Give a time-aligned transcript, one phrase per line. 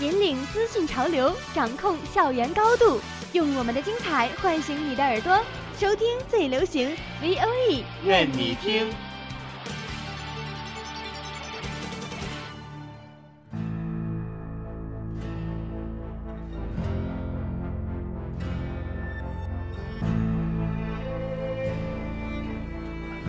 [0.00, 3.00] 引领资讯潮流，掌控校园高度，
[3.32, 5.40] 用我们的精彩唤醒你的耳朵，
[5.78, 6.90] 收听最流行
[7.22, 8.88] V O E，愿你听。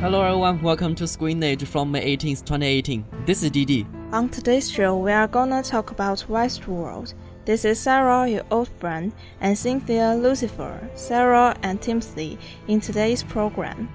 [0.00, 3.04] Hello everyone, welcome to Screen Age from May 18th, 2018.
[3.26, 3.84] This is Didi.
[4.12, 7.14] On today's show, we are gonna talk about Westworld.
[7.44, 13.88] This is Sarah, your old friend, and Cynthia Lucifer, Sarah and Timothy in today's program.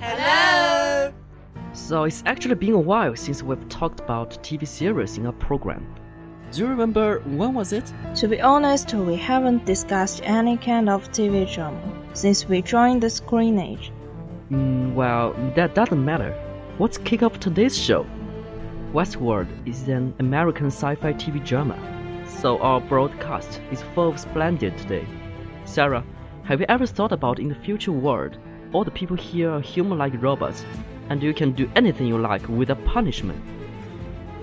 [0.00, 1.12] Hello!
[1.74, 5.86] So it's actually been a while since we've talked about TV series in our program.
[6.50, 7.92] Do you remember when was it?
[8.16, 11.78] To be honest, we haven't discussed any kind of TV drama
[12.14, 13.92] since we joined the Screen Age.
[14.50, 16.34] Mm, well, that doesn't matter.
[16.78, 18.06] Let's kick off today's show.
[18.92, 21.78] Westworld is an American sci-fi TV drama,
[22.26, 25.06] so our broadcast is full of splendid today.
[25.64, 26.04] Sarah,
[26.44, 28.36] have you ever thought about in the future world,
[28.74, 30.66] all the people here are human-like robots,
[31.08, 33.42] and you can do anything you like without punishment?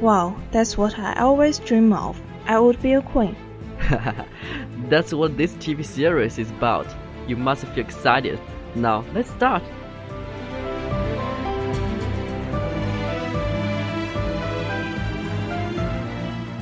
[0.01, 2.19] Wow, that's what I always dream of.
[2.47, 3.35] I would be a queen.
[4.89, 6.87] That's what this TV series is about.
[7.27, 8.39] You must feel excited.
[8.73, 9.61] Now, let's start.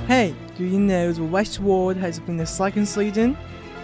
[0.07, 3.37] Hey, do you know the Westworld has been a second season?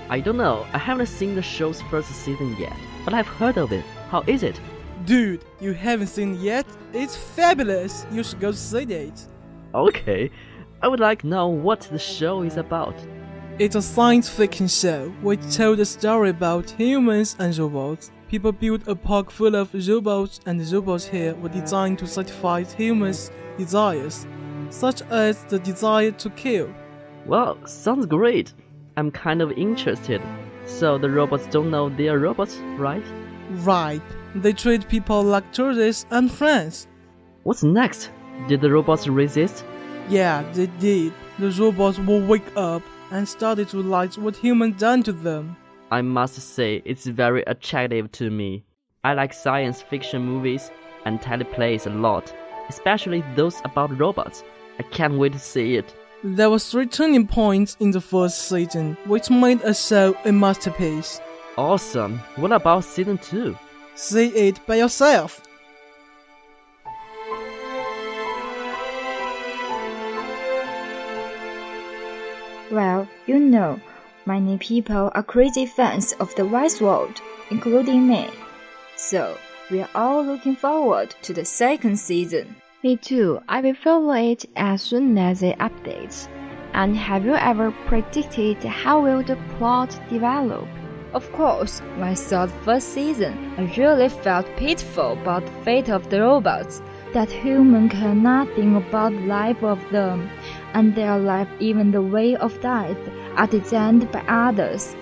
[0.09, 3.73] I don't know, I haven't seen the show's first season yet, but I've heard of
[3.73, 3.83] it.
[4.09, 4.57] How is it?
[5.03, 6.65] Dude, you haven't seen it yet?
[6.93, 8.05] It's fabulous!
[8.09, 9.27] You should go see it.
[9.75, 10.31] Okay,
[10.81, 12.95] I would like to know what the show is about.
[13.59, 18.11] It's a science fiction show which told a story about humans and robots.
[18.29, 22.63] People built a park full of robots, and the robots here were designed to satisfy
[22.63, 24.25] humans' desires,
[24.73, 26.73] such as the desire to kill.
[27.25, 28.53] Well, sounds great.
[28.97, 30.21] I'm kind of interested.
[30.65, 33.03] So the robots don't know they're robots, right?
[33.51, 34.01] Right,
[34.35, 36.87] they treat people like tourists and friends.
[37.43, 38.09] What's next?
[38.47, 39.63] Did the robots resist?
[40.09, 41.13] Yeah, they did.
[41.39, 45.55] The robots will wake up and started to realize what humans done to them.
[45.91, 48.63] I must say it's very attractive to me.
[49.03, 50.71] I like science fiction movies
[51.05, 52.33] and teleplays a lot,
[52.69, 54.43] especially those about robots.
[54.79, 55.93] I can't wait to see it.
[56.23, 61.19] There were three turning points in the first season, which made a show a masterpiece.
[61.57, 62.19] Awesome.
[62.37, 63.57] What about season 2?
[63.95, 65.41] See it by yourself.
[72.71, 73.79] Well, you know,
[74.25, 77.19] many people are crazy fans of the Westworld,
[77.51, 78.29] including me.
[78.95, 79.37] So,
[79.69, 82.55] we are all looking forward to the second season.
[82.83, 83.39] Me too.
[83.47, 86.27] I will follow it as soon as it updates.
[86.73, 90.67] And have you ever predicted how will the plot develop?
[91.13, 95.89] Of course, when I saw the first season, I really felt pitiful about the fate
[95.89, 96.81] of the robots.
[97.13, 100.29] That human care nothing about the life of them,
[100.73, 102.97] and their life, even the way of death,
[103.37, 104.93] are designed by others.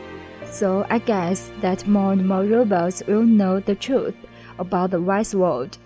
[0.45, 4.17] So I guess that more and more robots will know the truth
[4.59, 5.79] about the Westworld.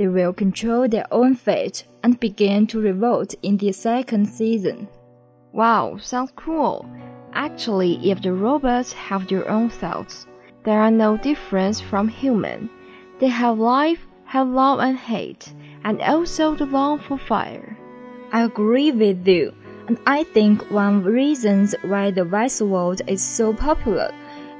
[0.00, 4.88] They will control their own fate and begin to revolt in the second season.
[5.52, 6.88] Wow, sounds cool.
[7.34, 10.26] Actually, if the robots have their own thoughts,
[10.64, 12.70] they are no different from human.
[13.18, 15.52] They have life, have love and hate,
[15.84, 17.76] and also the love for fire.
[18.32, 19.52] I agree with you,
[19.86, 24.14] and I think one of the reasons why the Westworld is so popular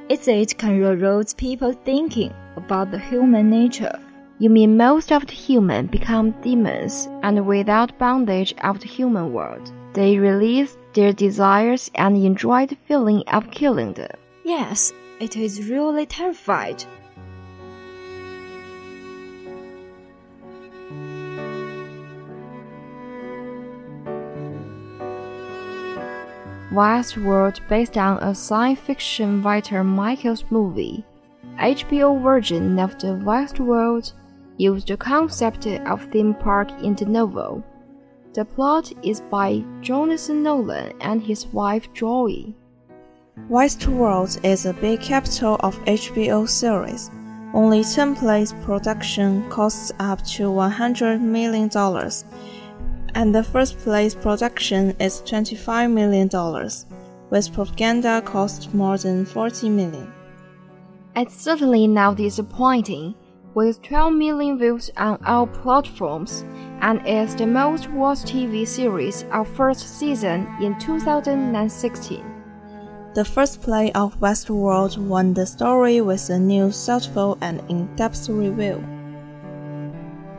[0.07, 3.99] is it can reroute people thinking about the human nature.
[4.41, 9.71] You mean most of the human become demons and without bondage of the human world.
[9.93, 14.09] They release their desires and enjoy the feeling of killing them.
[14.43, 16.83] Yes, it is really terrified.
[26.73, 31.05] Westworld based on a science fiction writer Michael's movie.
[31.59, 34.13] HBO version of the Westworld
[34.61, 37.63] used the concept of theme park in the novel.
[38.33, 42.53] The plot is by Jonathan Nolan and his wife Joy.
[43.49, 47.09] Westworld is a big capital of HBO series.
[47.53, 51.69] Only 10 plays production costs up to $100 million,
[53.15, 56.29] and the first play's production is $25 million,
[57.29, 60.13] with propaganda cost more than 40 million.
[61.13, 63.15] It's certainly now disappointing,
[63.53, 66.45] with 12 million views on all platforms,
[66.81, 72.25] and is the most watched TV series of first season in 2016.
[73.13, 78.29] The first play of Westworld won the story with a new, thoughtful, and in depth
[78.29, 78.81] review.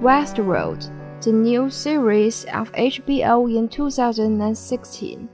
[0.01, 0.91] Westworld,
[1.23, 5.29] the new series of HBO in 2016,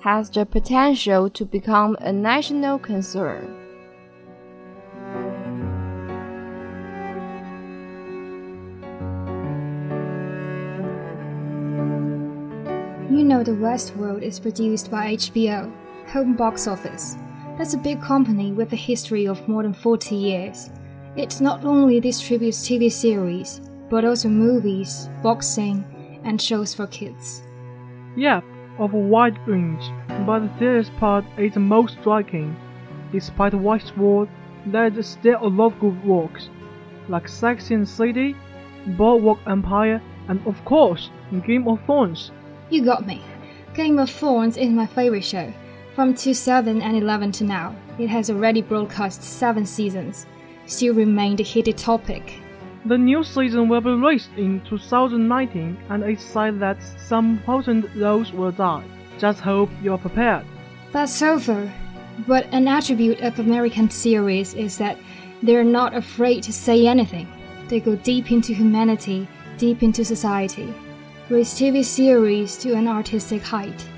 [0.00, 3.63] has the potential to become a national concern.
[13.14, 15.72] You know the Westworld is produced by HBO
[16.08, 17.16] home box office.
[17.56, 20.68] That's a big company with a history of more than 40 years.
[21.14, 25.84] It not only distributes TV series, but also movies, boxing,
[26.24, 27.44] and shows for kids.
[28.16, 28.40] Yeah,
[28.80, 29.84] of a wide range,
[30.26, 32.56] but the serious part is the most striking.
[33.12, 34.28] Despite Westworld,
[34.66, 36.50] there is still a lot of good works,
[37.08, 38.34] like Sex and City,
[38.98, 41.10] Boardwalk Empire, and of course,
[41.46, 42.32] Game of Thrones.
[42.70, 43.22] You got me.
[43.74, 45.52] Game of Thrones is my favorite show.
[45.94, 50.26] From 2011 to now, it has already broadcast seven seasons,
[50.66, 52.40] still remained a heated topic.
[52.86, 58.32] The new season will be released in 2019, and it's said that some important roles
[58.32, 58.84] will die.
[59.18, 60.44] Just hope you're prepared.
[60.92, 61.72] That's over.
[62.26, 64.98] But an attribute of American series is that
[65.42, 67.28] they're not afraid to say anything.
[67.68, 69.28] They go deep into humanity,
[69.58, 70.72] deep into society,
[71.30, 73.88] raise TV series to an artistic height.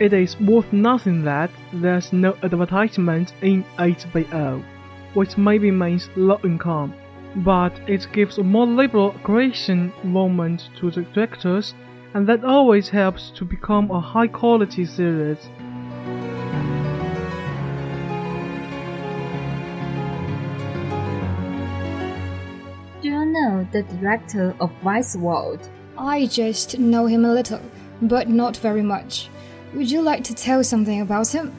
[0.00, 4.60] It is worth nothing that there's no advertisement in HBO,
[5.14, 6.92] which maybe means low income,
[7.36, 11.74] but it gives a more liberal creation environment to the directors,
[12.12, 15.38] and that always helps to become a high quality series.
[23.00, 25.70] Do you know the director of Westworld?
[25.96, 27.60] I just know him a little,
[28.02, 29.28] but not very much.
[29.74, 31.52] Would you like to tell something about him?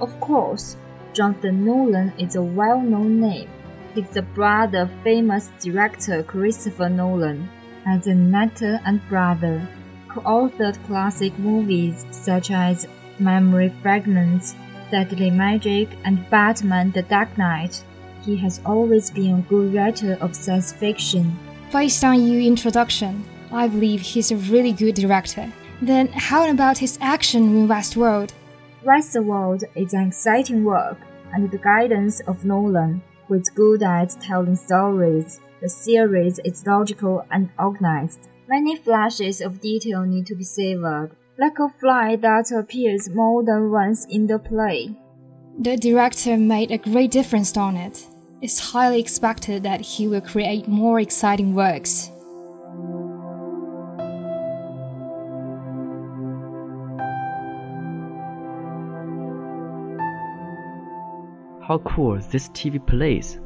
[0.00, 0.76] Of course.
[1.12, 3.48] Jonathan Nolan is a well known name.
[3.94, 7.48] He's the brother of famous director Christopher Nolan.
[7.86, 9.68] As an actor and brother,
[10.08, 12.88] co authored classic movies such as
[13.18, 14.54] Memory Fragments,
[14.90, 17.84] Deadly Magic, and Batman The Dark Knight.
[18.24, 21.38] He has always been a good writer of science fiction.
[21.70, 23.24] Based on your introduction,
[23.54, 25.48] I believe he's a really good director.
[25.80, 28.32] Then how about his action in Westworld?
[28.84, 30.98] Westworld is an exciting work
[31.32, 35.40] under the guidance of Nolan, who is good at telling stories.
[35.60, 38.28] The series is logical and organized.
[38.48, 43.70] Many flashes of detail need to be savored, like a fly that appears more than
[43.70, 44.96] once in the play.
[45.60, 48.04] The director made a great difference on it.
[48.42, 52.10] It's highly expected that he will create more exciting works.
[61.66, 63.40] How cool this TV plays.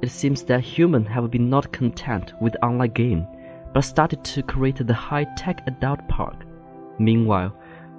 [0.00, 3.26] It seems that humans have been not content with online game,
[3.72, 6.44] but started to create the high-tech adult park.
[7.00, 7.52] Meanwhile,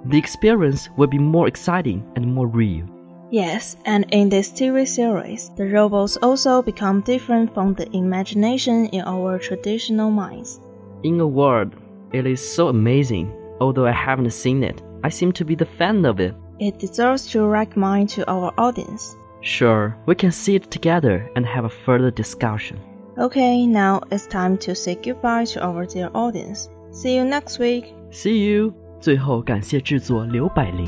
[0.06, 2.86] the experience will be more exciting and more real.
[3.30, 9.02] Yes, and in this TV series, the robots also become different from the imagination in
[9.02, 10.58] our traditional minds.
[11.02, 11.76] In a word,
[12.14, 13.30] it is so amazing.
[13.60, 16.34] Although I haven't seen it, I seem to be the fan of it.
[16.60, 19.14] It deserves to recommend to our audience.
[19.45, 22.79] Sure, we can see it together and have a further discussion.
[23.17, 26.69] Okay, now it's time to say goodbye to our dear audience.
[26.91, 27.93] See you next week.
[28.11, 28.73] See you.
[28.99, 30.85] 最后感谢制作刘百灵。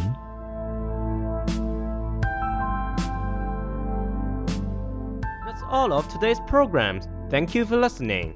[5.46, 7.08] That's all of today's programs.
[7.32, 8.36] Thank you for listening.